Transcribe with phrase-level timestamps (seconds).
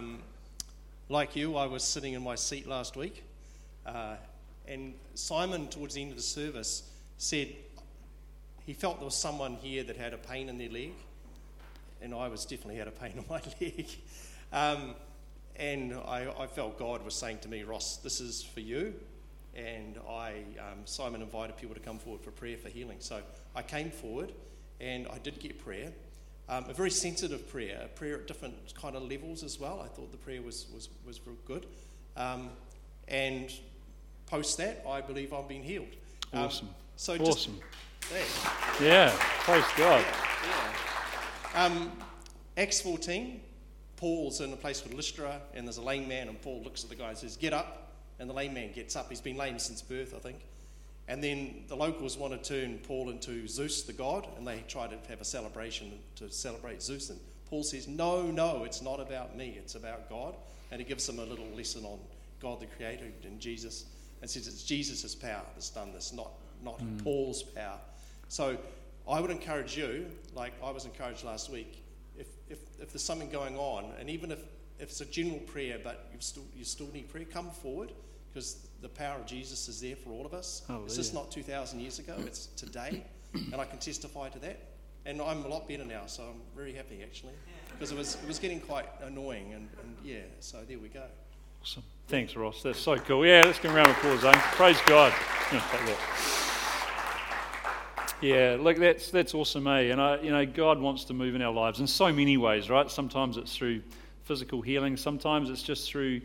[0.00, 0.18] Um,
[1.10, 3.22] like you, I was sitting in my seat last week,
[3.84, 4.14] uh,
[4.66, 6.88] and Simon, towards the end of the service,
[7.18, 7.48] said
[8.64, 10.94] he felt there was someone here that had a pain in their leg,
[12.00, 13.88] and I was definitely had a pain in my leg.
[14.54, 14.94] Um,
[15.56, 18.94] and I, I, felt God was saying to me, Ross, this is for you.
[19.54, 22.96] And I, um, Simon invited people to come forward for prayer for healing.
[23.00, 23.20] So
[23.54, 24.32] I came forward,
[24.80, 25.92] and I did get prayer.
[26.50, 29.80] Um, a very sensitive prayer, a prayer at different kind of levels as well.
[29.84, 31.66] I thought the prayer was, was, was good.
[32.16, 32.50] Um,
[33.06, 33.52] and
[34.26, 35.94] post that, I believe I've been healed.
[36.32, 36.68] Um, awesome.
[36.96, 37.60] So awesome.
[38.00, 40.04] Just, yeah, praise God.
[40.04, 40.74] Yeah,
[41.54, 41.64] yeah.
[41.66, 41.92] Um,
[42.56, 43.40] Acts 14,
[43.94, 46.90] Paul's in a place called Lystra, and there's a lame man, and Paul looks at
[46.90, 47.92] the guy and says, Get up.
[48.18, 49.08] And the lame man gets up.
[49.08, 50.40] He's been lame since birth, I think.
[51.10, 54.86] And then the locals want to turn Paul into Zeus, the god, and they try
[54.86, 57.10] to have a celebration to celebrate Zeus.
[57.10, 60.36] And Paul says, No, no, it's not about me, it's about God.
[60.70, 61.98] And he gives them a little lesson on
[62.40, 63.86] God the Creator and Jesus,
[64.20, 66.30] and says it's Jesus' power that's done this, not,
[66.62, 67.02] not mm.
[67.02, 67.80] Paul's power.
[68.28, 68.56] So
[69.08, 71.82] I would encourage you, like I was encouraged last week,
[72.16, 74.38] if, if, if there's something going on, and even if,
[74.78, 77.90] if it's a general prayer, but you still, you still need prayer, come forward
[78.32, 80.62] because the power of Jesus is there for all of us.
[80.66, 80.86] Hallelujah.
[80.86, 83.04] It's just not 2,000 years ago, it's today.
[83.34, 84.58] and I can testify to that.
[85.06, 87.32] And I'm a lot better now, so I'm very happy actually.
[87.72, 89.52] Because it was, it was getting quite annoying.
[89.54, 91.04] And, and yeah, so there we go.
[91.62, 91.82] Awesome.
[92.08, 92.62] Thanks, Ross.
[92.62, 93.24] That's so cool.
[93.24, 94.32] Yeah, let's give a round of applause, eh?
[94.52, 95.12] Praise God.
[98.22, 99.90] Yeah, look, that's that's awesome, eh?
[99.90, 102.68] And I, you know, God wants to move in our lives in so many ways,
[102.68, 102.90] right?
[102.90, 103.80] Sometimes it's through
[104.24, 104.98] physical healing.
[104.98, 106.20] Sometimes it's just through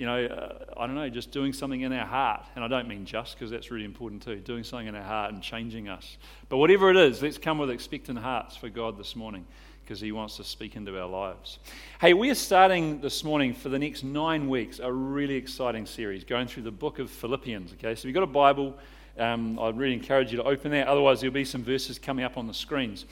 [0.00, 2.46] you know, uh, I don't know, just doing something in our heart.
[2.54, 5.34] And I don't mean just because that's really important too, doing something in our heart
[5.34, 6.16] and changing us.
[6.48, 9.44] But whatever it is, let's come with expectant hearts for God this morning
[9.84, 11.58] because He wants to speak into our lives.
[12.00, 16.24] Hey, we are starting this morning for the next nine weeks a really exciting series
[16.24, 17.74] going through the book of Philippians.
[17.74, 18.78] Okay, so if you've got a Bible,
[19.18, 20.88] um, I'd really encourage you to open that.
[20.88, 23.04] Otherwise, there'll be some verses coming up on the screens.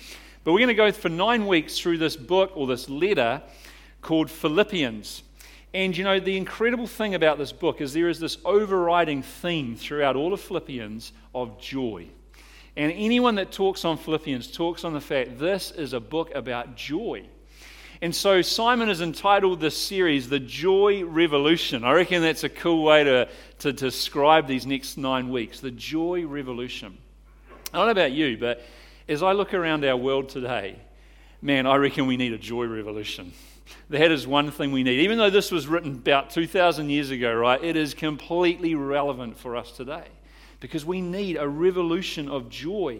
[0.43, 3.43] But we're going to go for nine weeks through this book or this letter
[4.01, 5.25] called Philippians.
[5.79, 9.77] And you know, the incredible thing about this book is there is this overriding theme
[9.77, 12.09] throughout all of Philippians of joy.
[12.77, 16.75] And anyone that talks on Philippians talks on the fact this is a book about
[16.75, 17.27] joy.
[18.03, 21.85] And so Simon has entitled this series The Joy Revolution.
[21.85, 23.29] I reckon that's a cool way to,
[23.61, 26.99] to, describe these next nine weeks The Joy Revolution.
[27.73, 28.65] I don't know about you, but
[29.09, 30.75] as I look around our world today,
[31.41, 33.33] man, I reckon we need a joy revolution.
[33.91, 35.01] That is one thing we need.
[35.01, 39.57] Even though this was written about 2,000 years ago, right, it is completely relevant for
[39.57, 40.05] us today
[40.61, 42.99] because we need a revolution of joy.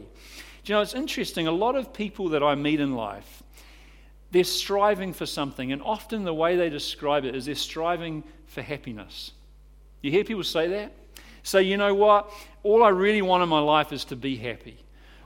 [0.65, 1.47] Do you know, it's interesting.
[1.47, 3.43] A lot of people that I meet in life,
[4.31, 8.63] they're striving for something, and often the way they describe it is they're striving for
[8.63, 9.33] happiness.
[10.03, 10.93] You hear people say that?
[11.43, 12.31] Say, you know what?
[12.63, 14.79] All I really want in my life is to be happy.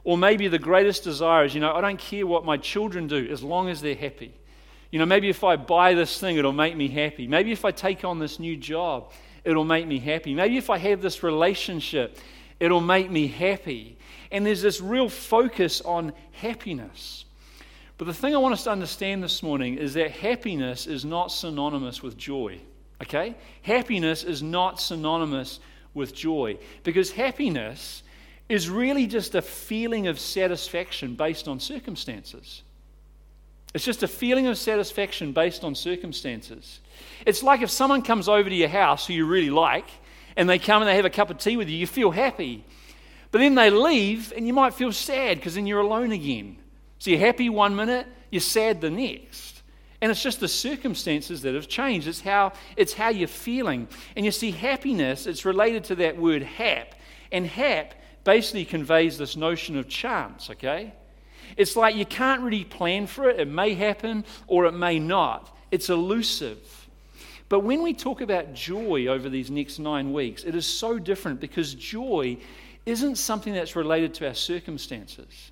[0.04, 3.28] Or maybe the greatest desire is, you know, I don't care what my children do
[3.30, 4.34] as long as they're happy.
[4.92, 7.26] You know, maybe if I buy this thing, it'll make me happy.
[7.26, 9.10] Maybe if I take on this new job,
[9.42, 10.34] it'll make me happy.
[10.34, 12.18] Maybe if I have this relationship,
[12.60, 13.96] it'll make me happy.
[14.30, 17.24] And there's this real focus on happiness.
[17.96, 21.32] But the thing I want us to understand this morning is that happiness is not
[21.32, 22.60] synonymous with joy.
[23.02, 23.34] Okay?
[23.62, 25.58] Happiness is not synonymous
[25.94, 28.02] with joy because happiness
[28.48, 32.62] is really just a feeling of satisfaction based on circumstances.
[33.74, 36.80] It's just a feeling of satisfaction based on circumstances.
[37.24, 39.86] It's like if someone comes over to your house who you really like,
[40.36, 42.64] and they come and they have a cup of tea with you, you feel happy.
[43.30, 46.58] But then they leave, and you might feel sad because then you're alone again.
[46.98, 49.62] So you're happy one minute, you're sad the next.
[50.02, 52.08] And it's just the circumstances that have changed.
[52.08, 53.88] It's how, it's how you're feeling.
[54.16, 56.94] And you see, happiness, it's related to that word hap.
[57.30, 57.94] And hap
[58.24, 60.92] basically conveys this notion of chance, okay?
[61.56, 63.40] It's like you can't really plan for it.
[63.40, 65.56] It may happen or it may not.
[65.70, 66.88] It's elusive.
[67.48, 71.40] But when we talk about joy over these next nine weeks, it is so different
[71.40, 72.38] because joy
[72.86, 75.50] isn't something that's related to our circumstances.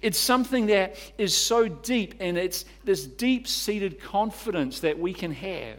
[0.00, 5.32] It's something that is so deep, and it's this deep seated confidence that we can
[5.32, 5.78] have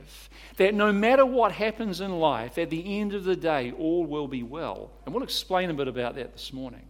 [0.58, 4.28] that no matter what happens in life, at the end of the day, all will
[4.28, 4.92] be well.
[5.06, 6.86] And we'll explain a bit about that this morning.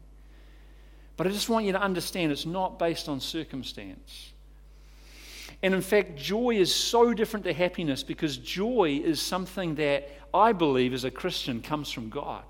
[1.15, 4.31] But I just want you to understand it's not based on circumstance.
[5.61, 10.51] And in fact, joy is so different to happiness because joy is something that I
[10.51, 12.43] believe as a Christian comes from God.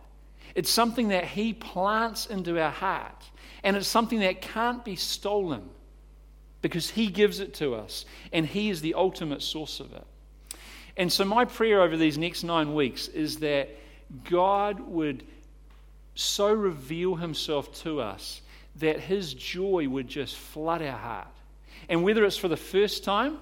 [0.56, 3.24] It's something that He plants into our heart,
[3.64, 5.70] and it's something that can't be stolen
[6.62, 10.06] because He gives it to us, and He is the ultimate source of it.
[10.96, 13.70] And so, my prayer over these next nine weeks is that
[14.24, 15.24] God would
[16.16, 18.42] so reveal himself to us
[18.78, 21.28] that his joy would just flood our heart.
[21.90, 23.40] And whether it's for the first time,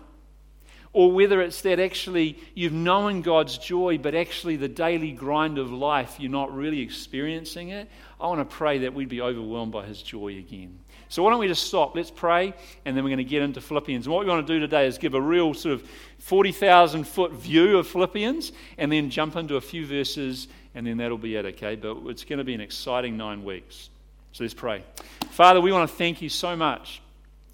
[0.94, 5.72] or whether it's that actually you've known God's joy, but actually the daily grind of
[5.72, 7.90] life, you're not really experiencing it,
[8.20, 10.80] I want to pray that we'd be overwhelmed by His joy again.
[11.08, 11.96] So, why don't we just stop?
[11.96, 12.54] Let's pray,
[12.86, 14.06] and then we're going to get into Philippians.
[14.06, 15.90] And what we want to do today is give a real sort of
[16.20, 21.18] 40,000 foot view of Philippians, and then jump into a few verses, and then that'll
[21.18, 21.76] be it, okay?
[21.76, 23.90] But it's going to be an exciting nine weeks.
[24.34, 24.84] So, let's pray.
[25.32, 27.02] Father, we want to thank you so much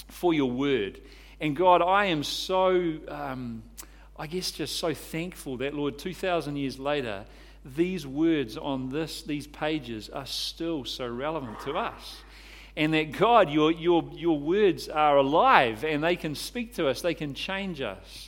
[0.09, 1.01] for your word.
[1.39, 3.63] And God, I am so, um,
[4.17, 7.25] I guess, just so thankful that, Lord, 2,000 years later,
[7.65, 12.17] these words on this, these pages are still so relevant to us.
[12.75, 17.01] And that, God, your, your, your words are alive and they can speak to us,
[17.01, 18.26] they can change us.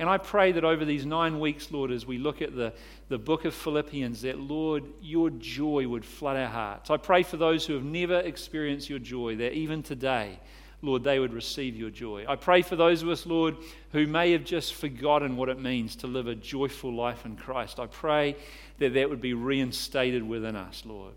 [0.00, 2.72] And I pray that over these nine weeks, Lord, as we look at the,
[3.10, 6.88] the book of Philippians, that, Lord, your joy would flood our hearts.
[6.88, 10.40] I pray for those who have never experienced your joy, that even today,
[10.80, 12.24] Lord, they would receive your joy.
[12.26, 13.58] I pray for those of us, Lord,
[13.92, 17.78] who may have just forgotten what it means to live a joyful life in Christ.
[17.78, 18.36] I pray
[18.78, 21.12] that that would be reinstated within us, Lord.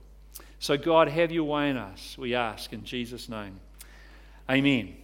[0.59, 3.61] So, God, have your way in us, we ask in Jesus' name.
[4.51, 5.02] Amen.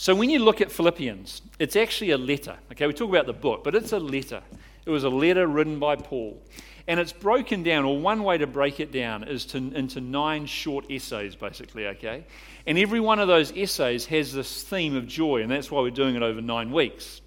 [0.00, 2.56] So, when you look at Philippians, it's actually a letter.
[2.70, 4.40] Okay, we talk about the book, but it's a letter.
[4.86, 6.40] It was a letter written by Paul.
[6.86, 10.46] And it's broken down, or one way to break it down is to, into nine
[10.46, 12.24] short essays, basically, okay?
[12.64, 15.90] And every one of those essays has this theme of joy, and that's why we're
[15.90, 17.20] doing it over nine weeks.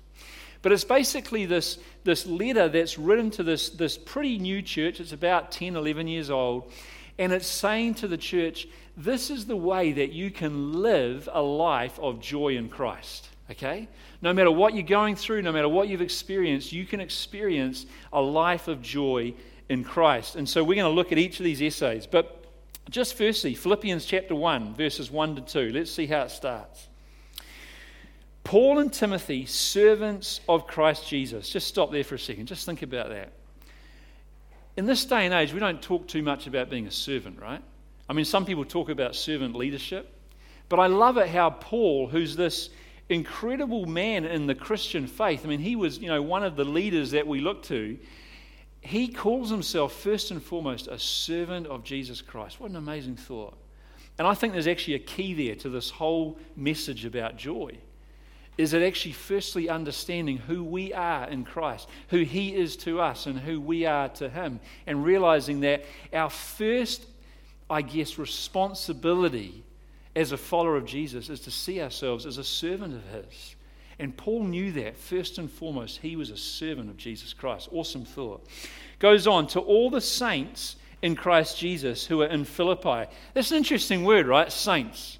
[0.61, 5.01] But it's basically this, this letter that's written to this, this pretty new church.
[5.01, 6.71] It's about 10, 11 years old.
[7.17, 8.67] And it's saying to the church,
[8.97, 13.29] this is the way that you can live a life of joy in Christ.
[13.49, 13.87] Okay?
[14.21, 18.21] No matter what you're going through, no matter what you've experienced, you can experience a
[18.21, 19.33] life of joy
[19.69, 20.35] in Christ.
[20.35, 22.07] And so we're going to look at each of these essays.
[22.07, 22.45] But
[22.89, 25.71] just firstly, Philippians chapter 1, verses 1 to 2.
[25.71, 26.87] Let's see how it starts.
[28.43, 31.49] Paul and Timothy, servants of Christ Jesus.
[31.49, 32.47] Just stop there for a second.
[32.47, 33.31] Just think about that.
[34.77, 37.61] In this day and age, we don't talk too much about being a servant, right?
[38.09, 40.13] I mean, some people talk about servant leadership.
[40.69, 42.69] But I love it how Paul, who's this
[43.09, 46.63] incredible man in the Christian faith, I mean, he was, you know, one of the
[46.63, 47.97] leaders that we look to
[48.81, 52.59] he calls himself first and foremost a servant of Jesus Christ.
[52.59, 53.55] What an amazing thought.
[54.17, 57.77] And I think there's actually a key there to this whole message about joy.
[58.57, 63.25] Is it actually firstly understanding who we are in Christ, who He is to us,
[63.25, 67.05] and who we are to Him, and realizing that our first,
[67.69, 69.63] I guess, responsibility
[70.15, 73.55] as a follower of Jesus is to see ourselves as a servant of His.
[74.01, 77.69] And Paul knew that first and foremost, he was a servant of Jesus Christ.
[77.71, 78.43] Awesome thought.
[78.97, 83.05] Goes on to all the saints in Christ Jesus who are in Philippi.
[83.35, 84.51] That's an interesting word, right?
[84.51, 85.19] Saints.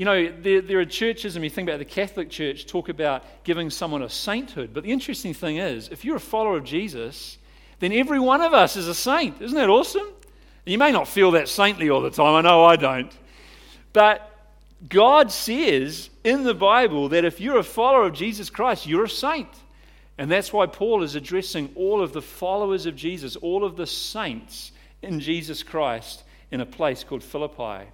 [0.00, 3.22] You know, there, there are churches, and we think about the Catholic Church, talk about
[3.44, 4.70] giving someone a sainthood.
[4.72, 7.36] But the interesting thing is, if you're a follower of Jesus,
[7.80, 9.42] then every one of us is a saint.
[9.42, 10.06] Isn't that awesome?
[10.64, 12.34] You may not feel that saintly all the time.
[12.34, 13.12] I know I don't.
[13.92, 14.26] But
[14.88, 19.06] God says in the Bible that if you're a follower of Jesus Christ, you're a
[19.10, 19.50] saint.
[20.16, 23.86] And that's why Paul is addressing all of the followers of Jesus, all of the
[23.86, 24.72] saints
[25.02, 27.86] in Jesus Christ in a place called Philippi,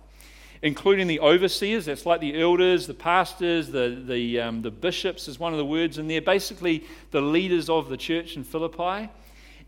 [0.66, 5.38] including the overseers, that's like the elders, the pastors, the, the, um, the bishops, is
[5.38, 9.08] one of the words in there, basically the leaders of the church in Philippi,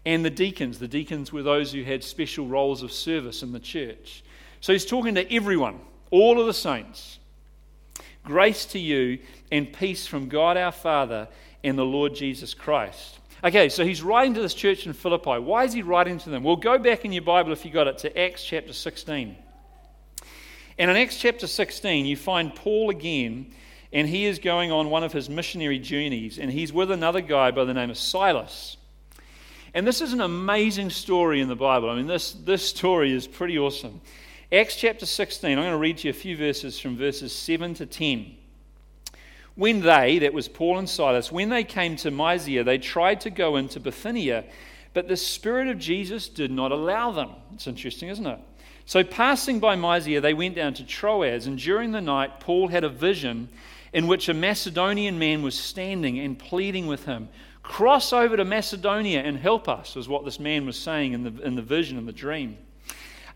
[0.04, 0.80] and the deacons.
[0.80, 4.24] The deacons were those who had special roles of service in the church.
[4.60, 5.78] So he's talking to everyone
[6.10, 7.20] all of the saints.
[8.24, 9.20] Grace to you
[9.52, 11.28] and peace from God our Father
[11.62, 13.20] and the Lord Jesus Christ.
[13.44, 15.38] Okay, so he's writing to this church in Philippi.
[15.38, 16.42] Why is he writing to them?
[16.42, 19.36] Well, go back in your Bible if you got it to Acts chapter 16.
[20.78, 23.52] And in Acts chapter 16, you find Paul again,
[23.92, 27.50] and he is going on one of his missionary journeys, and he's with another guy
[27.50, 28.76] by the name of Silas.
[29.74, 31.90] And this is an amazing story in the Bible.
[31.90, 34.00] I mean, this, this story is pretty awesome.
[34.52, 37.74] Acts chapter 16, I'm going to read to you a few verses from verses 7
[37.74, 38.34] to 10.
[39.56, 43.30] When they, that was Paul and Silas, when they came to Mysia, they tried to
[43.30, 44.44] go into Bithynia,
[44.94, 47.30] but the Spirit of Jesus did not allow them.
[47.52, 48.38] It's interesting, isn't it?
[48.88, 52.84] So, passing by Mysia, they went down to Troas, and during the night, Paul had
[52.84, 53.50] a vision
[53.92, 57.28] in which a Macedonian man was standing and pleading with him.
[57.62, 61.42] Cross over to Macedonia and help us, was what this man was saying in the,
[61.42, 62.56] in the vision and the dream.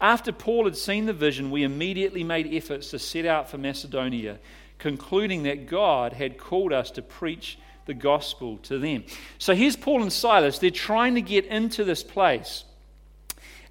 [0.01, 4.39] After Paul had seen the vision, we immediately made efforts to set out for Macedonia,
[4.79, 9.05] concluding that God had called us to preach the gospel to them.
[9.37, 10.61] So here's Paul and Silas.
[10.61, 12.65] They're trying to get into this place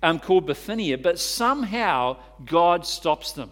[0.04, 3.52] um, called Bithynia, but somehow God stops them.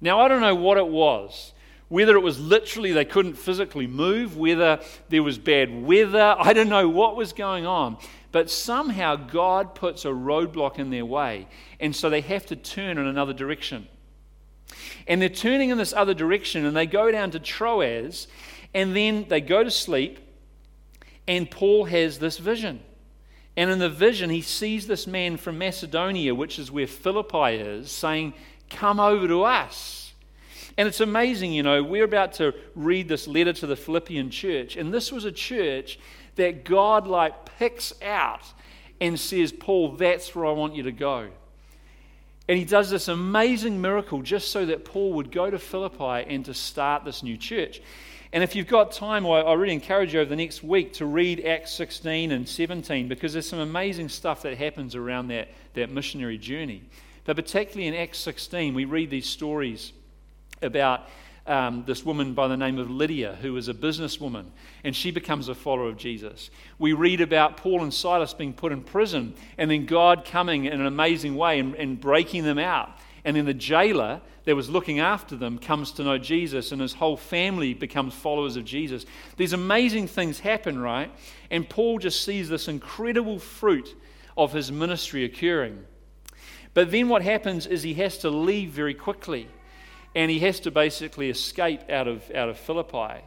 [0.00, 1.52] Now, I don't know what it was.
[1.88, 6.68] Whether it was literally they couldn't physically move, whether there was bad weather, I don't
[6.68, 7.98] know what was going on.
[8.32, 11.46] But somehow God puts a roadblock in their way,
[11.78, 13.86] and so they have to turn in another direction.
[15.06, 18.26] And they're turning in this other direction, and they go down to Troas,
[18.72, 20.18] and then they go to sleep,
[21.28, 22.80] and Paul has this vision.
[23.56, 27.90] And in the vision, he sees this man from Macedonia, which is where Philippi is,
[27.90, 28.34] saying,
[28.70, 30.12] Come over to us.
[30.76, 34.76] And it's amazing, you know, we're about to read this letter to the Philippian church,
[34.76, 36.00] and this was a church
[36.34, 38.42] that God like picks out
[39.00, 41.28] and says, Paul, that's where I want you to go.
[42.48, 46.44] And he does this amazing miracle just so that Paul would go to Philippi and
[46.44, 47.80] to start this new church.
[48.34, 51.46] And if you've got time, I really encourage you over the next week to read
[51.46, 56.36] Acts 16 and 17 because there's some amazing stuff that happens around that, that missionary
[56.36, 56.82] journey.
[57.24, 59.92] But particularly in Acts 16, we read these stories
[60.60, 61.08] about
[61.46, 64.46] um, this woman by the name of Lydia, who is a businesswoman,
[64.82, 66.50] and she becomes a follower of Jesus.
[66.78, 70.80] We read about Paul and Silas being put in prison, and then God coming in
[70.80, 72.90] an amazing way and, and breaking them out.
[73.26, 76.94] And then the jailer that was looking after them comes to know Jesus, and his
[76.94, 79.04] whole family becomes followers of Jesus.
[79.36, 81.10] These amazing things happen, right?
[81.50, 83.94] And Paul just sees this incredible fruit
[84.36, 85.84] of his ministry occurring.
[86.74, 89.48] But then what happens is he has to leave very quickly
[90.14, 93.22] and he has to basically escape out of, out of Philippi.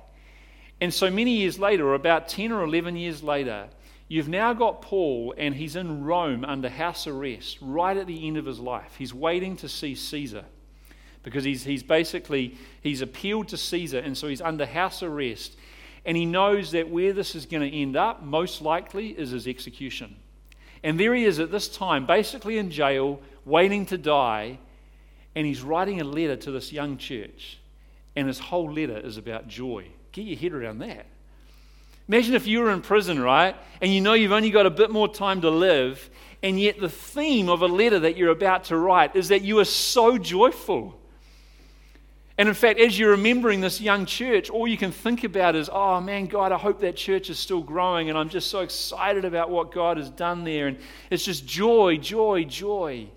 [0.79, 3.67] And so many years later, or about 10 or 11 years later,
[4.07, 8.37] you've now got Paul, and he's in Rome under house arrest right at the end
[8.37, 8.95] of his life.
[8.97, 10.45] He's waiting to see Caesar
[11.23, 15.57] because he's, he's basically he's appealed to Caesar, and so he's under house arrest.
[16.05, 19.45] And he knows that where this is going to end up, most likely, is his
[19.45, 20.15] execution.
[20.83, 24.59] And there he is at this time, basically in jail, waiting to die
[25.35, 27.59] and he's writing a letter to this young church,
[28.15, 29.85] and his whole letter is about joy.
[30.11, 31.05] Get your head around that.
[32.07, 33.55] Imagine if you were in prison, right?
[33.81, 36.09] And you know you've only got a bit more time to live,
[36.41, 39.59] and yet the theme of a letter that you're about to write is that you
[39.59, 40.97] are so joyful.
[42.37, 45.69] And in fact, as you're remembering this young church, all you can think about is,
[45.73, 49.25] oh man, God, I hope that church is still growing, and I'm just so excited
[49.25, 50.67] about what God has done there.
[50.67, 50.77] And
[51.09, 53.07] it's just joy, joy, joy.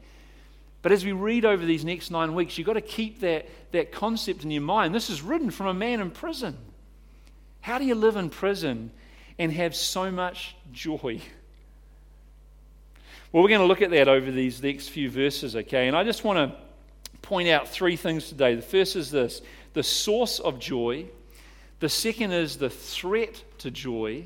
[0.83, 3.93] But as we read over these next nine weeks, you've got to keep that, that
[3.93, 4.95] concept in your mind.
[4.95, 6.57] This is written from a man in prison.
[7.61, 8.91] How do you live in prison
[9.39, 11.21] and have so much joy?
[13.33, 15.87] Well, we're going to look at that over these next few verses, okay?
[15.87, 16.57] And I just want to
[17.23, 18.55] point out three things today.
[18.55, 21.07] The first is this the source of joy,
[21.79, 24.25] the second is the threat to joy,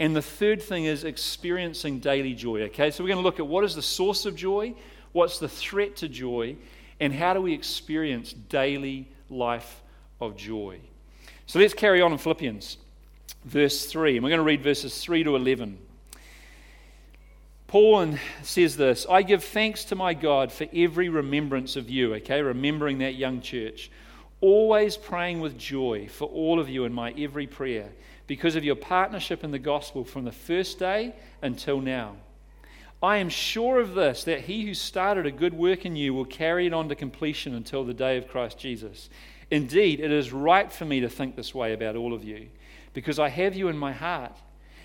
[0.00, 2.90] and the third thing is experiencing daily joy, okay?
[2.90, 4.74] So we're going to look at what is the source of joy,
[5.12, 6.56] What's the threat to joy?
[7.00, 9.82] And how do we experience daily life
[10.20, 10.80] of joy?
[11.46, 12.76] So let's carry on in Philippians,
[13.44, 14.16] verse 3.
[14.16, 15.78] And we're going to read verses 3 to 11.
[17.66, 22.42] Paul says this I give thanks to my God for every remembrance of you, okay,
[22.42, 23.90] remembering that young church,
[24.40, 27.90] always praying with joy for all of you in my every prayer,
[28.26, 32.16] because of your partnership in the gospel from the first day until now.
[33.02, 36.26] I am sure of this, that he who started a good work in you will
[36.26, 39.08] carry it on to completion until the day of Christ Jesus.
[39.50, 42.48] Indeed, it is right for me to think this way about all of you,
[42.92, 44.36] because I have you in my heart,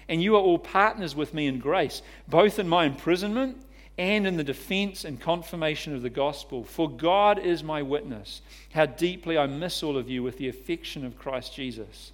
[0.07, 3.62] and you are all partners with me in grace, both in my imprisonment
[3.98, 6.63] and in the defense and confirmation of the gospel.
[6.63, 8.41] For God is my witness,
[8.74, 12.12] how deeply I miss all of you with the affection of Christ Jesus.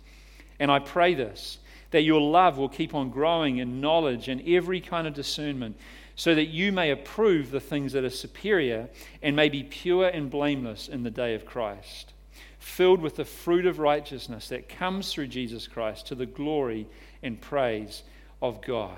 [0.60, 1.60] And I pray this
[1.92, 5.78] that your love will keep on growing in knowledge and every kind of discernment,
[6.16, 8.90] so that you may approve the things that are superior
[9.22, 12.14] and may be pure and blameless in the day of Christ,
[12.60, 16.88] filled with the fruit of righteousness that comes through Jesus Christ to the glory
[17.24, 18.04] and praise
[18.42, 18.98] of God.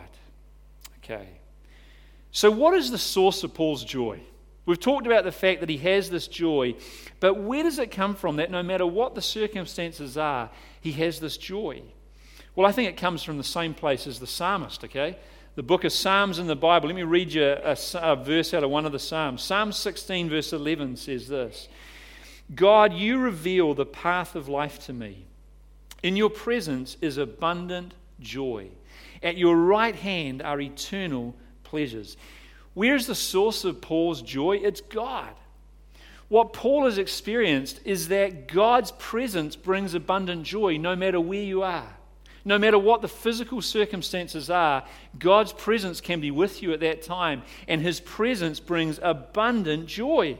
[1.04, 1.28] Okay.
[2.32, 4.20] So, what is the source of Paul's joy?
[4.66, 6.76] We've talked about the fact that he has this joy,
[7.20, 11.20] but where does it come from that no matter what the circumstances are, he has
[11.20, 11.82] this joy?
[12.56, 15.18] Well, I think it comes from the same place as the psalmist, okay?
[15.56, 16.88] The book of Psalms in the Bible.
[16.88, 19.42] Let me read you a, a verse out of one of the Psalms.
[19.42, 21.68] Psalm 16, verse 11 says this
[22.54, 25.26] God, you reveal the path of life to me.
[26.04, 28.68] In your presence is abundant joy.
[29.24, 32.18] At your right hand are eternal pleasures.
[32.76, 34.58] Where's the source of Paul's joy?
[34.58, 35.34] It's God.
[36.28, 41.64] What Paul has experienced is that God's presence brings abundant joy no matter where you
[41.64, 41.98] are
[42.46, 44.84] No matter what the physical circumstances are,
[45.18, 50.38] God's presence can be with you at that time, and His presence brings abundant joy.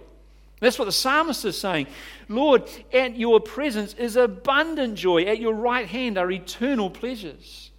[0.60, 1.88] That's what the psalmist is saying.
[2.30, 5.24] Lord, at your presence is abundant joy.
[5.24, 7.70] At your right hand are eternal pleasures.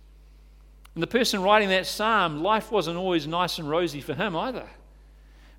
[0.94, 4.68] And the person writing that psalm, life wasn't always nice and rosy for him either.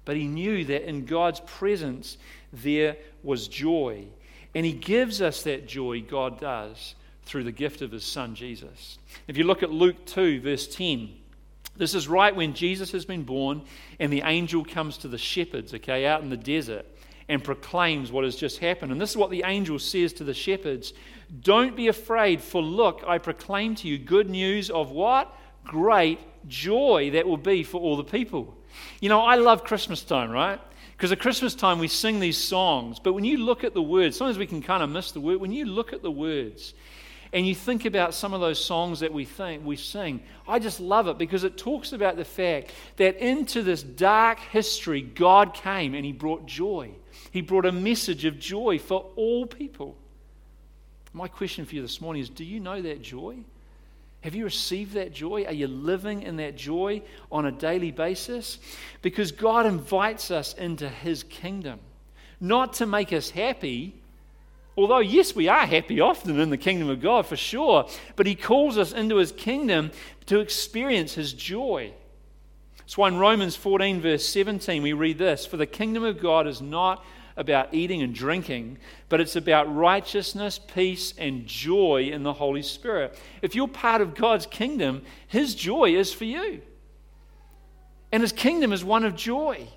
[0.05, 2.17] But he knew that in God's presence
[2.53, 4.05] there was joy.
[4.53, 6.93] And he gives us that joy, God does,
[7.25, 8.97] through the gift of his son, Jesus.
[9.27, 11.09] If you look at Luke 2, verse 10,
[11.77, 13.63] this is right when Jesus has been born
[13.99, 16.85] and the angel comes to the shepherds, okay, out in the desert
[17.27, 18.91] and proclaims what has just happened.
[18.91, 20.93] And this is what the angel says to the shepherds
[21.41, 25.33] Don't be afraid, for look, I proclaim to you good news of what?
[25.63, 28.55] Great joy that will be for all the people.
[28.99, 30.59] You know, I love Christmas time, right?
[30.95, 34.15] Because at Christmas time we sing these songs, but when you look at the words,
[34.15, 35.41] sometimes we can kind of miss the word.
[35.41, 36.73] When you look at the words,
[37.33, 40.79] and you think about some of those songs that we think we sing, I just
[40.79, 45.93] love it because it talks about the fact that into this dark history, God came
[45.93, 46.91] and He brought joy.
[47.31, 49.97] He brought a message of joy for all people.
[51.13, 53.37] My question for you this morning is Do you know that joy?
[54.21, 55.45] Have you received that joy?
[55.45, 58.57] Are you living in that joy on a daily basis?
[59.03, 61.79] Because God invites us into His kingdom,
[62.39, 64.01] not to make us happy.
[64.77, 68.35] Although, yes, we are happy often in the kingdom of God for sure, but He
[68.35, 69.91] calls us into His kingdom
[70.25, 71.93] to experience His joy.
[72.79, 76.45] That's why in Romans 14, verse 17, we read this For the kingdom of God
[76.45, 77.03] is not
[77.37, 78.77] about eating and drinking,
[79.09, 83.17] but it's about righteousness, peace, and joy in the Holy Spirit.
[83.41, 86.61] If you're part of God's kingdom, His joy is for you.
[88.11, 89.67] And His kingdom is one of joy.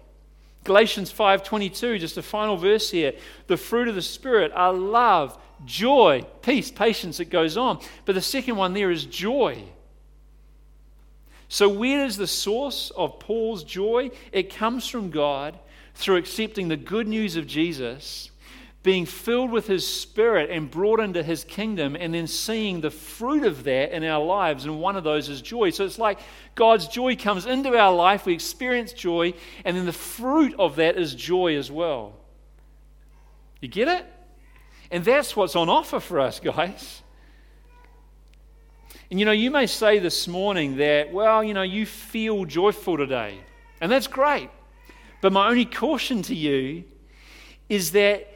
[0.65, 3.15] Galatians 5:22 just a final verse here.
[3.47, 7.81] The fruit of the spirit are love joy peace patience it goes on.
[8.05, 9.65] But the second one there is joy.
[11.49, 14.11] So where is the source of Paul's joy?
[14.33, 15.59] It comes from God
[15.95, 18.31] through accepting the good news of Jesus,
[18.83, 23.45] being filled with His Spirit and brought into His kingdom, and then seeing the fruit
[23.45, 24.65] of that in our lives.
[24.65, 25.71] And one of those is joy.
[25.71, 26.19] So it's like
[26.55, 30.97] God's joy comes into our life, we experience joy, and then the fruit of that
[30.97, 32.15] is joy as well.
[33.61, 34.07] You get it?
[34.91, 37.03] And that's what's on offer for us, guys.
[39.11, 42.97] And you know, you may say this morning that, well, you know, you feel joyful
[42.97, 43.39] today.
[43.81, 44.51] And that's great.
[45.21, 46.85] But my only caution to you
[47.69, 48.29] is that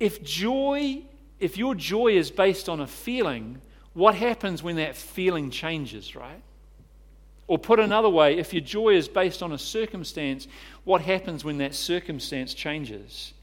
[0.00, 1.02] if joy,
[1.38, 3.60] if your joy is based on a feeling,
[3.92, 6.42] what happens when that feeling changes, right?
[7.46, 10.48] Or put another way, if your joy is based on a circumstance,
[10.84, 13.34] what happens when that circumstance changes?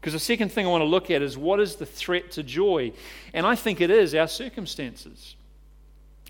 [0.00, 2.42] Because the second thing I want to look at is what is the threat to
[2.42, 2.92] joy?
[3.32, 5.36] And I think it is our circumstances.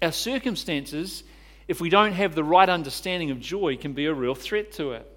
[0.00, 1.24] Our circumstances,
[1.68, 4.92] if we don't have the right understanding of joy, can be a real threat to
[4.92, 5.08] it.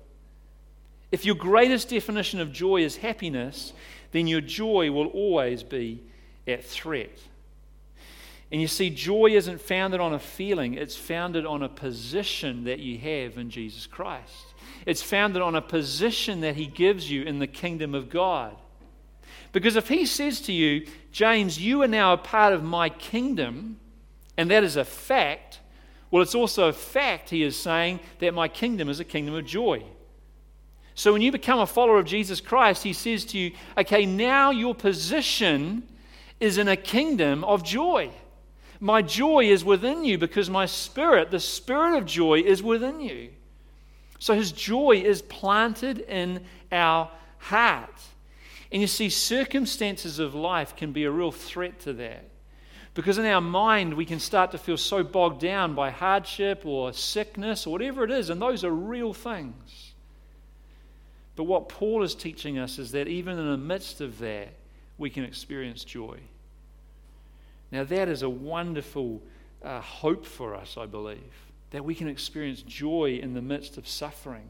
[1.15, 3.71] If your greatest definition of joy is happiness,
[4.11, 6.03] then your joy will always be
[6.45, 7.17] at threat.
[8.51, 12.79] And you see, joy isn't founded on a feeling, it's founded on a position that
[12.79, 14.47] you have in Jesus Christ.
[14.85, 18.53] It's founded on a position that He gives you in the kingdom of God.
[19.53, 23.79] Because if He says to you, James, you are now a part of my kingdom,
[24.35, 25.61] and that is a fact,
[26.11, 29.45] well, it's also a fact, He is saying, that my kingdom is a kingdom of
[29.45, 29.81] joy.
[30.95, 34.51] So when you become a follower of Jesus Christ, he says to you, okay, now
[34.51, 35.83] your position
[36.39, 38.09] is in a kingdom of joy.
[38.79, 43.29] My joy is within you because my spirit, the spirit of joy, is within you.
[44.19, 48.01] So his joy is planted in our heart.
[48.71, 52.29] And you see, circumstances of life can be a real threat to that.
[52.93, 56.93] Because in our mind, we can start to feel so bogged down by hardship or
[56.93, 59.84] sickness or whatever it is, and those are real things.
[61.35, 64.53] But what Paul is teaching us is that even in the midst of that,
[64.97, 66.19] we can experience joy.
[67.71, 69.21] Now, that is a wonderful
[69.61, 71.19] uh, hope for us, I believe,
[71.71, 74.47] that we can experience joy in the midst of suffering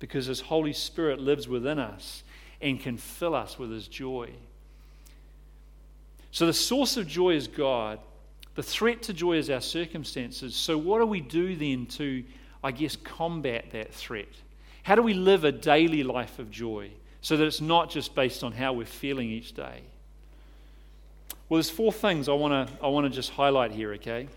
[0.00, 2.24] because His Holy Spirit lives within us
[2.60, 4.30] and can fill us with His joy.
[6.32, 8.00] So, the source of joy is God.
[8.56, 10.56] The threat to joy is our circumstances.
[10.56, 12.24] So, what do we do then to,
[12.62, 14.26] I guess, combat that threat?
[14.84, 18.44] How do we live a daily life of joy so that it's not just based
[18.44, 19.80] on how we're feeling each day?
[21.48, 24.28] Well, there's four things I want to I want to just highlight here, okay?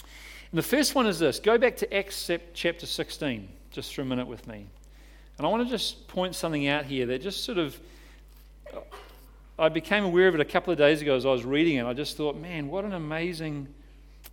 [0.00, 1.40] And the first one is this.
[1.40, 4.66] Go back to Acts chapter 16 just for a minute with me.
[5.38, 7.78] And I want to just point something out here that just sort of
[9.58, 11.84] I became aware of it a couple of days ago as I was reading it.
[11.84, 13.68] I just thought, man, what an amazing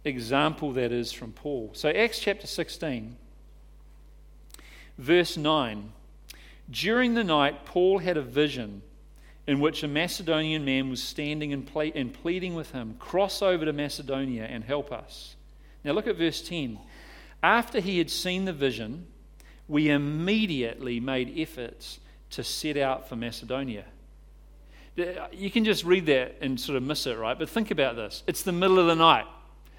[0.03, 1.69] example that is from Paul.
[1.73, 3.15] So, Acts chapter 16,
[5.01, 5.91] verse 9.
[6.69, 8.81] During the night, Paul had a vision
[9.47, 13.65] in which a Macedonian man was standing and, ple- and pleading with him, Cross over
[13.65, 15.35] to Macedonia and help us.
[15.83, 16.79] Now, look at verse 10.
[17.41, 19.07] After he had seen the vision,
[19.67, 21.99] we immediately made efforts
[22.31, 23.85] to set out for Macedonia.
[25.31, 27.37] You can just read that and sort of miss it, right?
[27.37, 28.21] But think about this.
[28.27, 29.25] It's the middle of the night.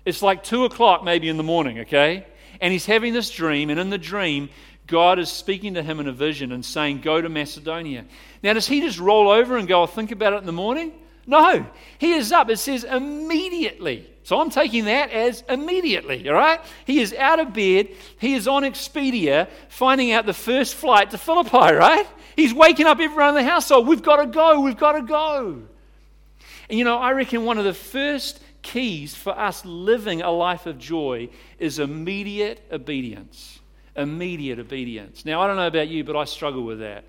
[0.04, 2.26] It's like two o'clock maybe in the morning, okay?
[2.60, 4.50] And he's having this dream, and in the dream,
[4.86, 8.04] God is speaking to him in a vision and saying, Go to Macedonia.
[8.42, 10.92] Now, does he just roll over and go, I'll think about it in the morning?
[11.26, 11.66] No.
[11.98, 12.50] He is up.
[12.50, 14.08] It says immediately.
[14.24, 16.60] So I'm taking that as immediately, all right?
[16.84, 17.88] He is out of bed.
[18.18, 22.06] He is on Expedia finding out the first flight to Philippi, right?
[22.36, 23.86] He's waking up everyone in the household.
[23.86, 24.60] We've got to go.
[24.60, 25.62] We've got to go.
[26.68, 30.66] And you know, I reckon one of the first keys for us living a life
[30.66, 33.58] of joy is immediate obedience.
[33.96, 35.24] Immediate obedience.
[35.24, 37.04] Now, I don't know about you, but I struggle with that.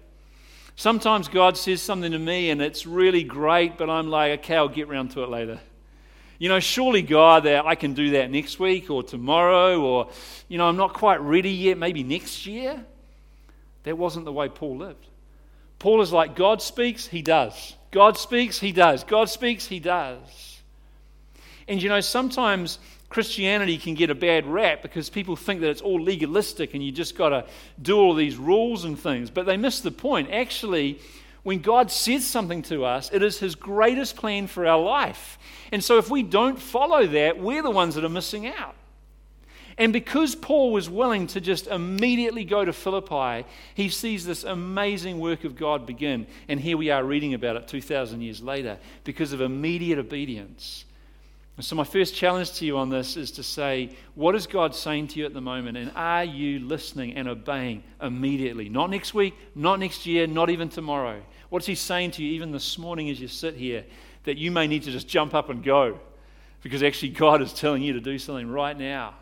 [0.76, 4.68] Sometimes God says something to me and it's really great, but I'm like, okay, I'll
[4.68, 5.60] get round to it later.
[6.40, 10.10] You know, surely, God, that I can do that next week or tomorrow, or,
[10.50, 12.84] you know, I'm not quite ready yet, maybe next year.
[13.84, 15.06] That wasn't the way Paul lived.
[15.80, 17.76] Paul is like, God speaks, he does.
[17.92, 19.04] God speaks, he does.
[19.04, 20.62] God speaks, he does.
[21.68, 22.80] And you know, sometimes
[23.14, 26.92] Christianity can get a bad rap because people think that it's all legalistic and you
[26.92, 27.46] just got to
[27.80, 29.30] do all these rules and things.
[29.30, 30.32] But they miss the point.
[30.32, 31.00] Actually,
[31.44, 35.38] when God says something to us, it is His greatest plan for our life.
[35.72, 38.76] And so if we don't follow that, we're the ones that are missing out.
[39.78, 45.20] And because Paul was willing to just immediately go to Philippi, he sees this amazing
[45.20, 46.26] work of God begin.
[46.48, 50.86] And here we are reading about it 2,000 years later because of immediate obedience.
[51.60, 55.10] So, my first challenge to you on this is to say, what is God saying
[55.10, 55.78] to you at the moment?
[55.78, 58.70] And are you listening and obeying immediately?
[58.70, 61.22] Not next week, not next year, not even tomorrow.
[61.50, 63.86] What's He saying to you even this morning as you sit here
[64.24, 66.00] that you may need to just jump up and go?
[66.64, 69.14] Because actually, God is telling you to do something right now.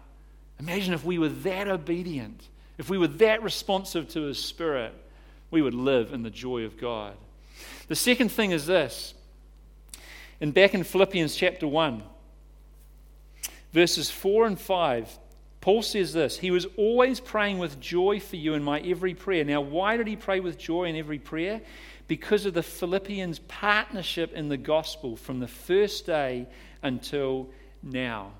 [0.58, 4.94] Imagine if we were that obedient, if we were that responsive to His Spirit,
[5.50, 7.17] we would live in the joy of God.
[7.89, 9.15] The second thing is this.
[10.39, 12.04] And back in Philippians chapter 1,
[13.71, 15.19] verses 4 and 5,
[15.62, 19.45] Paul says this He was always praying with joy for you in my every prayer.
[19.45, 21.62] Now, why did he pray with joy in every prayer?
[22.07, 26.47] Because of the Philippians' partnership in the gospel from the first day
[26.81, 27.49] until
[27.81, 28.31] now.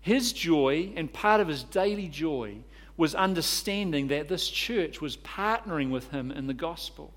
[0.00, 2.56] His joy and part of his daily joy
[2.96, 7.12] was understanding that this church was partnering with him in the gospel.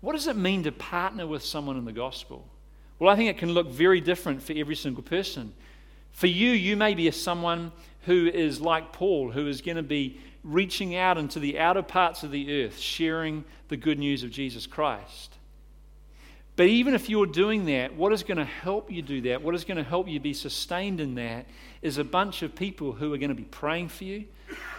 [0.00, 2.46] What does it mean to partner with someone in the gospel?
[2.98, 5.52] Well, I think it can look very different for every single person.
[6.12, 10.20] For you, you may be someone who is like Paul, who is going to be
[10.44, 14.66] reaching out into the outer parts of the earth, sharing the good news of Jesus
[14.66, 15.36] Christ.
[16.56, 19.54] But even if you're doing that, what is going to help you do that, what
[19.54, 21.46] is going to help you be sustained in that,
[21.82, 24.24] is a bunch of people who are going to be praying for you,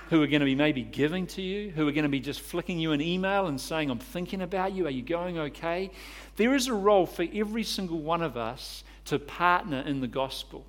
[0.10, 2.42] who are going to be maybe giving to you, who are going to be just
[2.42, 5.92] flicking you an email and saying, I'm thinking about you, are you going okay?
[6.38, 10.66] There is a role for every single one of us to partner in the gospel.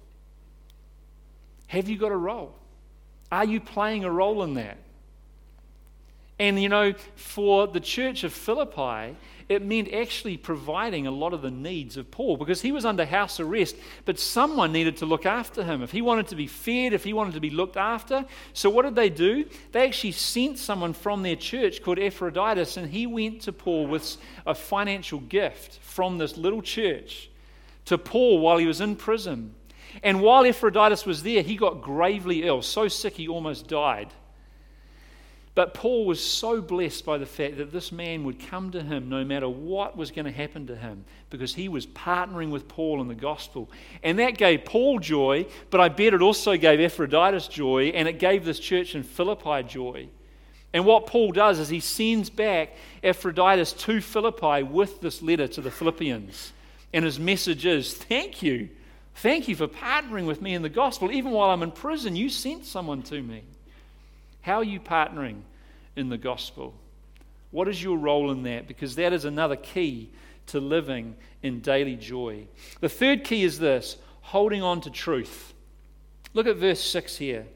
[1.68, 2.54] Have you got a role?
[3.30, 4.78] Are you playing a role in that?
[6.38, 9.16] And you know, for the church of Philippi,
[9.48, 13.04] it meant actually providing a lot of the needs of Paul because he was under
[13.04, 15.82] house arrest, but someone needed to look after him.
[15.82, 18.24] If he wanted to be fed, if he wanted to be looked after.
[18.52, 19.44] So, what did they do?
[19.72, 24.16] They actually sent someone from their church called Epaphroditus, and he went to Paul with
[24.46, 27.30] a financial gift from this little church
[27.86, 29.54] to Paul while he was in prison.
[30.02, 34.08] And while Epaphroditus was there, he got gravely ill, so sick he almost died.
[35.54, 39.08] But Paul was so blessed by the fact that this man would come to him
[39.08, 43.00] no matter what was going to happen to him because he was partnering with Paul
[43.00, 43.70] in the gospel.
[44.02, 48.18] And that gave Paul joy, but I bet it also gave Epaphroditus joy and it
[48.18, 50.08] gave this church in Philippi joy.
[50.72, 52.70] And what Paul does is he sends back
[53.04, 56.52] Epaphroditus to Philippi with this letter to the Philippians.
[56.92, 58.70] And his message is thank you.
[59.14, 61.12] Thank you for partnering with me in the gospel.
[61.12, 63.44] Even while I'm in prison, you sent someone to me.
[64.44, 65.40] How are you partnering
[65.96, 66.74] in the gospel?
[67.50, 68.68] What is your role in that?
[68.68, 70.10] Because that is another key
[70.48, 72.46] to living in daily joy.
[72.80, 75.54] The third key is this holding on to truth.
[76.34, 77.46] Look at verse 6 here.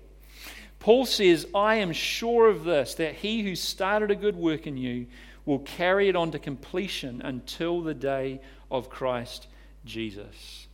[0.78, 4.78] Paul says, I am sure of this, that he who started a good work in
[4.78, 5.08] you
[5.44, 9.46] will carry it on to completion until the day of Christ
[9.84, 10.68] Jesus.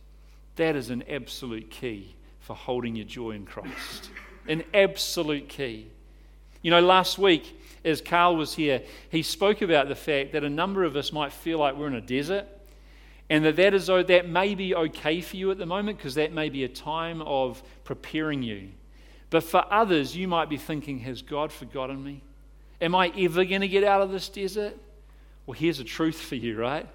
[0.55, 4.11] That is an absolute key for holding your joy in Christ.
[4.47, 5.87] An absolute key.
[6.65, 10.49] You know, last week, as Carl was here, he spoke about the fact that a
[10.49, 12.47] number of us might feel like we're in a desert
[13.29, 16.33] and that that, is, that may be okay for you at the moment because that
[16.33, 18.69] may be a time of preparing you.
[19.29, 22.23] But for others, you might be thinking, Has God forgotten me?
[22.81, 24.75] Am I ever going to get out of this desert?
[25.45, 26.89] Well, here's a truth for you, right?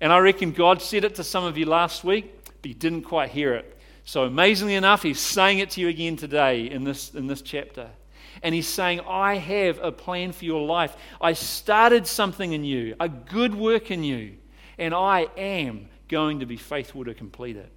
[0.00, 3.02] And I reckon God said it to some of you last week, but you didn't
[3.02, 3.76] quite hear it.
[4.04, 7.88] So, amazingly enough, He's saying it to you again today in this, in this chapter.
[8.42, 10.96] And He's saying, I have a plan for your life.
[11.20, 14.36] I started something in you, a good work in you
[14.80, 17.70] and I am going to be faithful to complete it.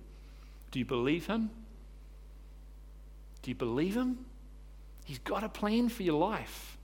[0.72, 1.52] Do you believe him?
[3.44, 4.26] Do you believe him?
[5.04, 6.78] He's got a plan for your life,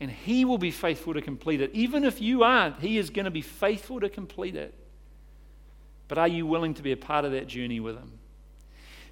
[0.00, 1.70] and he will be faithful to complete it.
[1.72, 4.74] Even if you aren't, he is going to be faithful to complete it.
[6.08, 8.10] But are you willing to be a part of that journey with him?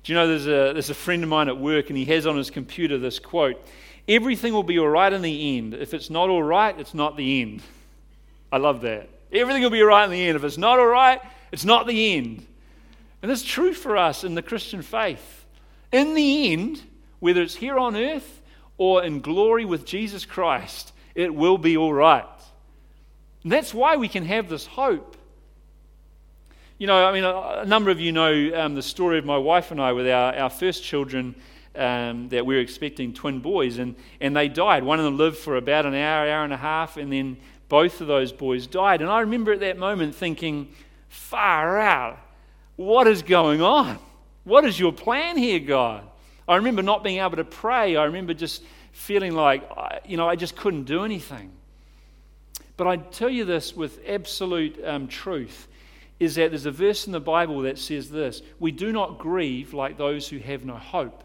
[0.03, 2.27] Do you know there's a, there's a friend of mine at work, and he has
[2.27, 3.65] on his computer this quote
[4.09, 5.75] Everything will be all right in the end.
[5.75, 7.63] If it's not all right, it's not the end.
[8.51, 9.11] I love that.
[9.31, 10.37] Everything will be all right in the end.
[10.37, 11.21] If it's not all right,
[11.53, 12.47] it's not the end.
[13.23, 15.45] And it's true for us in the Christian faith.
[15.93, 16.83] In the end,
[17.21, 18.41] whether it's here on earth
[18.79, 22.25] or in glory with Jesus Christ, it will be all right.
[23.43, 25.17] And that's why we can have this hope.
[26.79, 29.71] You know, I mean, a number of you know um, the story of my wife
[29.73, 31.35] and I with our, our first children
[31.75, 34.83] um, that we were expecting twin boys, and, and they died.
[34.83, 37.37] One of them lived for about an hour, hour and a half, and then
[37.69, 39.01] both of those boys died.
[39.01, 40.69] And I remember at that moment thinking,
[41.09, 42.19] far out,
[42.77, 43.99] what is going on?
[44.45, 46.05] What is your plan here, God?
[46.47, 47.97] I remember not being able to pray.
[47.97, 49.69] I remember just feeling like,
[50.07, 51.53] you know, I just couldn't do anything.
[52.77, 55.69] But I tell you this with absolute um, truth
[56.21, 59.75] is that there's a verse in the Bible that says this We do not grieve
[59.75, 61.23] like those who have no hope.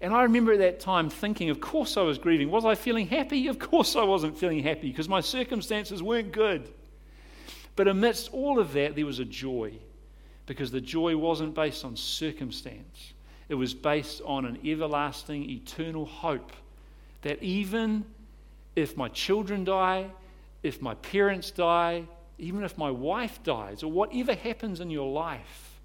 [0.00, 2.50] And I remember at that time thinking, of course I was grieving.
[2.50, 3.46] Was I feeling happy?
[3.48, 6.70] Of course I wasn't feeling happy because my circumstances weren't good.
[7.76, 9.72] But amidst all of that, there was a joy
[10.46, 13.12] because the joy wasn't based on circumstance,
[13.48, 16.52] it was based on an everlasting, eternal hope
[17.22, 18.04] that even
[18.74, 20.06] if my children die,
[20.62, 22.04] if my parents die,
[22.38, 25.80] even if my wife dies, or whatever happens in your life,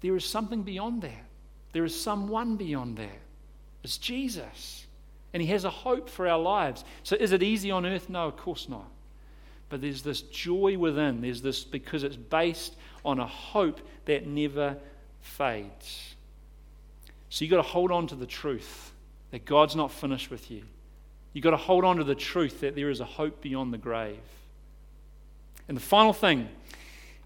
[0.00, 1.24] there is something beyond that.
[1.72, 3.20] There is someone beyond that.
[3.86, 4.84] It's Jesus.
[5.32, 6.84] And He has a hope for our lives.
[7.04, 8.10] So is it easy on earth?
[8.10, 8.90] No, of course not.
[9.68, 11.20] But there's this joy within.
[11.20, 14.76] There's this because it's based on a hope that never
[15.20, 16.16] fades.
[17.30, 18.92] So you've got to hold on to the truth
[19.30, 20.64] that God's not finished with you.
[21.32, 23.78] You've got to hold on to the truth that there is a hope beyond the
[23.78, 24.18] grave.
[25.68, 26.48] And the final thing,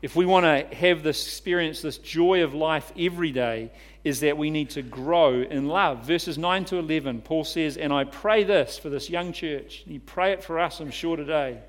[0.03, 3.71] if we want to have this experience, this joy of life every day,
[4.03, 6.07] is that we need to grow in love.
[6.07, 9.83] Verses 9 to 11, Paul says, And I pray this for this young church.
[9.87, 11.61] You pray it for us, I'm sure, today,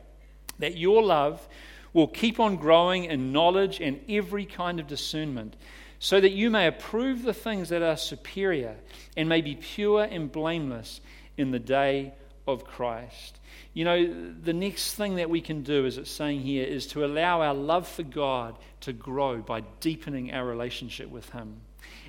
[0.60, 1.46] that your love
[1.94, 5.58] will keep on growing in knowledge and every kind of discernment,
[6.00, 8.78] so that you may approve the things that are superior
[9.17, 11.02] and may be pure and blameless
[11.38, 12.13] in the day
[12.48, 13.40] of Christ.
[13.73, 17.05] You know, the next thing that we can do, as it's saying here, is to
[17.05, 21.62] allow our love for God to grow by deepening our relationship with Him.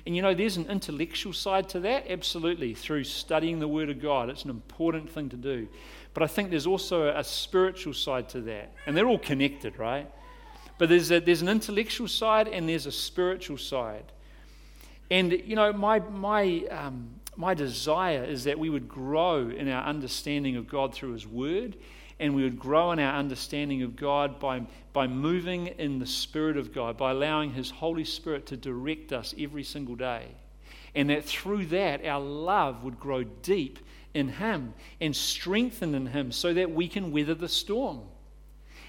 [0.05, 4.01] And you know, there's an intellectual side to that, absolutely, through studying the Word of
[4.01, 4.29] God.
[4.29, 5.69] It's an important thing to do.
[6.13, 8.73] But I think there's also a spiritual side to that.
[8.85, 10.11] And they're all connected, right?
[10.77, 14.11] But there's, a, there's an intellectual side and there's a spiritual side.
[15.09, 19.83] And, you know, my, my, um, my desire is that we would grow in our
[19.83, 21.77] understanding of God through His Word
[22.19, 24.61] and we would grow in our understanding of God by,
[24.93, 29.33] by moving in the Spirit of God, by allowing His Holy Spirit to direct us
[29.37, 30.27] every single day.
[30.95, 33.79] And that through that, our love would grow deep
[34.13, 38.01] in Him and strengthen in Him so that we can weather the storm.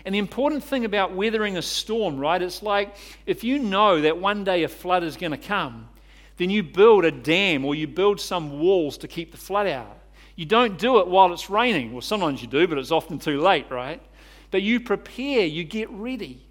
[0.05, 4.19] And the important thing about weathering a storm, right, it's like if you know that
[4.19, 5.89] one day a flood is going to come,
[6.37, 9.99] then you build a dam or you build some walls to keep the flood out.
[10.37, 11.93] You don't do it while it's raining.
[11.93, 14.03] Well, sometimes you do, but it's often too late, right?
[14.51, 16.45] But you prepare, you get ready.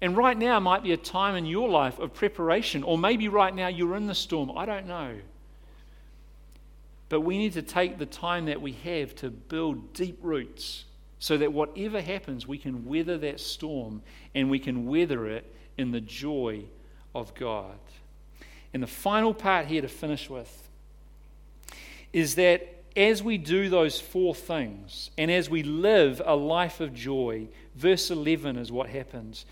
[0.00, 3.54] And right now might be a time in your life of preparation, or maybe right
[3.54, 4.50] now you're in the storm.
[4.56, 5.16] I don't know.
[7.08, 10.84] But we need to take the time that we have to build deep roots
[11.18, 14.02] so that whatever happens, we can weather that storm
[14.34, 16.64] and we can weather it in the joy
[17.14, 17.78] of God.
[18.76, 20.68] And the final part here to finish with
[22.12, 26.92] is that as we do those four things and as we live a life of
[26.92, 29.46] joy, verse 11 is what happens.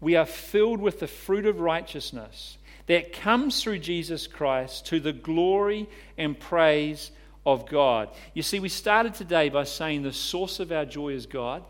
[0.00, 5.12] We are filled with the fruit of righteousness that comes through Jesus Christ to the
[5.12, 7.10] glory and praise
[7.44, 8.10] of God.
[8.32, 11.64] You see, we started today by saying the source of our joy is God.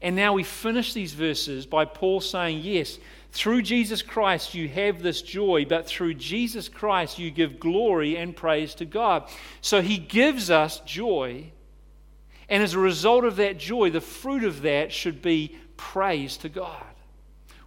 [0.00, 3.00] And now we finish these verses by Paul saying, Yes,
[3.32, 8.36] through Jesus Christ you have this joy, but through Jesus Christ you give glory and
[8.36, 9.28] praise to God.
[9.62, 11.50] So he gives us joy.
[12.48, 16.50] And as a result of that joy, the fruit of that should be praise to
[16.50, 16.84] God,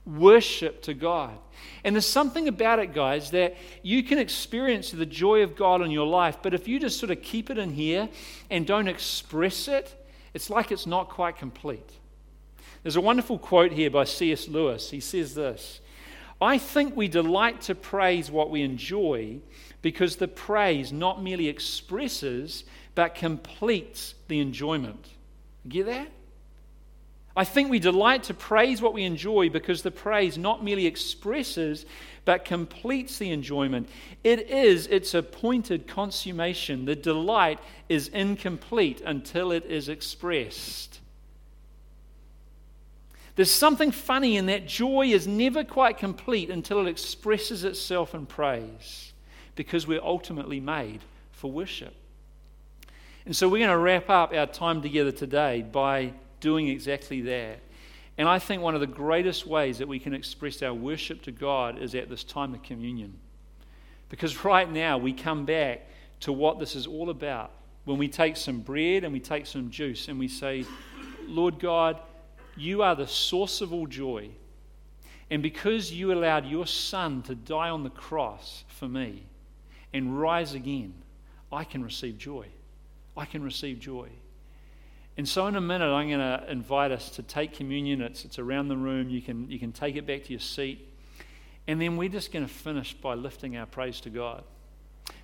[0.05, 1.35] worship to God.
[1.83, 5.89] And there's something about it, guys, that you can experience the joy of God in
[5.89, 8.07] your life, but if you just sort of keep it in here
[8.51, 9.95] and don't express it,
[10.35, 11.89] it's like it's not quite complete.
[12.85, 14.47] There's a wonderful quote here by C.S.
[14.47, 14.91] Lewis.
[14.91, 15.81] He says this
[16.39, 19.39] I think we delight to praise what we enjoy
[19.81, 25.09] because the praise not merely expresses but completes the enjoyment.
[25.67, 26.11] Get that?
[27.35, 31.87] I think we delight to praise what we enjoy because the praise not merely expresses
[32.23, 33.89] but completes the enjoyment.
[34.23, 36.85] It is its appointed consummation.
[36.85, 37.57] The delight
[37.89, 40.99] is incomplete until it is expressed.
[43.35, 48.25] There's something funny in that joy is never quite complete until it expresses itself in
[48.25, 49.11] praise
[49.55, 51.93] because we're ultimately made for worship.
[53.25, 57.59] And so we're going to wrap up our time together today by doing exactly that.
[58.17, 61.31] And I think one of the greatest ways that we can express our worship to
[61.31, 63.15] God is at this time of communion.
[64.09, 65.87] Because right now we come back
[66.21, 67.51] to what this is all about.
[67.83, 70.65] When we take some bread and we take some juice and we say,
[71.27, 71.99] Lord God,
[72.55, 74.29] you are the source of all joy.
[75.29, 79.23] And because you allowed your son to die on the cross for me
[79.93, 80.93] and rise again,
[81.51, 82.47] I can receive joy.
[83.17, 84.09] I can receive joy.
[85.17, 88.01] And so, in a minute, I'm going to invite us to take communion.
[88.01, 89.09] It's, it's around the room.
[89.09, 90.89] You can, you can take it back to your seat.
[91.67, 94.43] And then we're just going to finish by lifting our praise to God.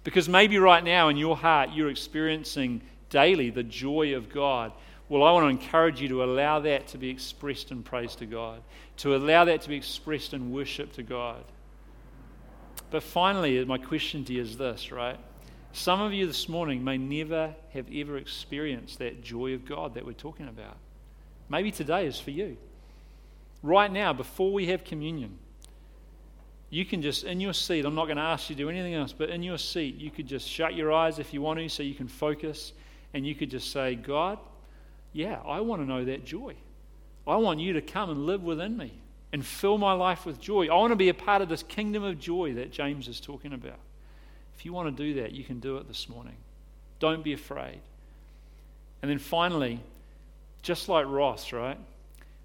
[0.04, 4.72] Because maybe right now in your heart, you're experiencing daily the joy of God.
[5.12, 8.26] Well, I want to encourage you to allow that to be expressed in praise to
[8.26, 8.62] God,
[9.00, 11.44] to allow that to be expressed in worship to God.
[12.92, 15.20] But finally, my question to you is this, right?
[15.74, 20.06] Some of you this morning may never have ever experienced that joy of God that
[20.06, 20.78] we're talking about.
[21.50, 22.56] Maybe today is for you.
[23.64, 25.38] Right now, before we have communion,
[26.70, 28.94] you can just, in your seat, I'm not going to ask you to do anything
[28.94, 31.68] else, but in your seat, you could just shut your eyes if you want to
[31.68, 32.72] so you can focus,
[33.14, 34.40] and you could just say, God,
[35.14, 36.56] yeah, I want to know that joy.
[37.28, 38.94] I want you to come and live within me
[39.34, 40.68] and fill my life with joy.
[40.68, 43.54] I want to be a part of this kingdom of joy that James is talking
[43.54, 43.80] about.
[44.56, 46.36] If you want to do that, you can do it this morning.
[47.00, 47.80] Don't be afraid.
[49.02, 49.80] And then finally,
[50.62, 51.78] just like Ross, right?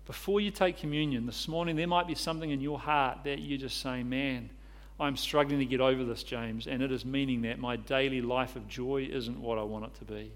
[0.07, 3.59] Before you take communion this morning, there might be something in your heart that you're
[3.59, 4.51] just saying, man,
[4.99, 8.57] I'm struggling to get over this, James, and it is meaning that my daily life
[8.57, 10.31] of joy isn't what I want it to be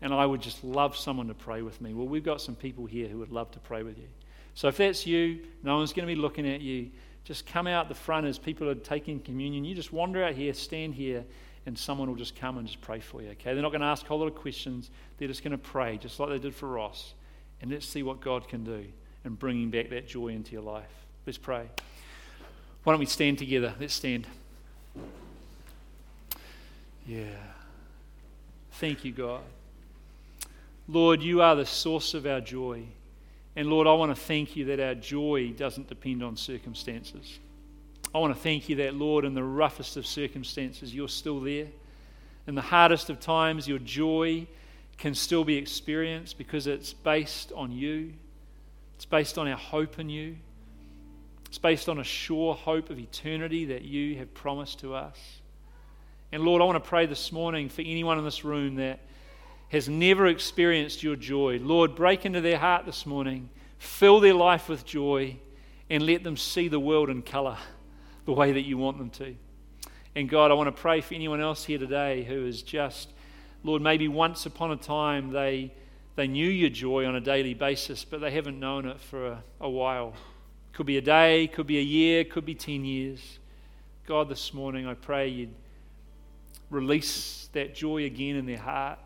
[0.00, 1.94] and I would just love someone to pray with me.
[1.94, 4.08] Well, we've got some people here who would love to pray with you.
[4.54, 6.90] So if that's you, no one's going to be looking at you.
[7.24, 9.64] Just come out the front as people are taking communion.
[9.64, 11.24] You just wander out here, stand here,
[11.66, 13.52] and someone will just come and just pray for you, okay?
[13.52, 14.90] They're not going to ask a whole lot of questions.
[15.18, 17.14] They're just going to pray, just like they did for Ross.
[17.60, 18.86] And let's see what God can do
[19.24, 20.90] in bringing back that joy into your life.
[21.26, 21.68] Let's pray.
[22.84, 23.74] Why don't we stand together?
[23.78, 24.26] Let's stand.
[27.06, 27.24] Yeah.
[28.72, 29.42] Thank you, God.
[30.88, 32.82] Lord, you are the source of our joy.
[33.54, 37.38] And Lord, I want to thank you that our joy doesn't depend on circumstances.
[38.14, 41.66] I want to thank you that, Lord, in the roughest of circumstances, you're still there.
[42.46, 44.46] In the hardest of times, your joy
[44.96, 48.14] can still be experienced because it's based on you.
[48.96, 50.36] It's based on our hope in you.
[51.46, 55.18] It's based on a sure hope of eternity that you have promised to us.
[56.32, 59.00] And Lord, I want to pray this morning for anyone in this room that
[59.68, 64.68] has never experienced your joy, Lord, break into their heart this morning, fill their life
[64.68, 65.36] with joy,
[65.90, 67.58] and let them see the world in color
[68.24, 69.34] the way that you want them to.
[70.14, 73.12] And God, I want to pray for anyone else here today who is just,
[73.62, 75.72] Lord, maybe once upon a time they,
[76.16, 79.42] they knew your joy on a daily basis, but they haven't known it for a,
[79.60, 80.14] a while.
[80.72, 83.38] Could be a day, could be a year, could be 10 years.
[84.06, 85.54] God, this morning I pray you'd
[86.70, 88.98] release that joy again in their heart.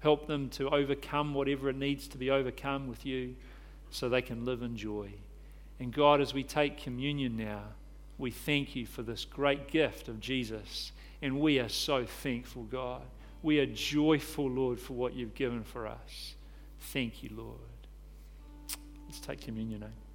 [0.00, 3.34] Help them to overcome whatever it needs to be overcome with you
[3.90, 5.10] so they can live in joy.
[5.80, 7.62] And God, as we take communion now,
[8.16, 10.92] we thank you for this great gift of Jesus.
[11.22, 13.02] And we are so thankful, God.
[13.42, 16.34] We are joyful, Lord, for what you've given for us.
[16.80, 17.58] Thank you, Lord.
[19.06, 20.07] Let's take communion now.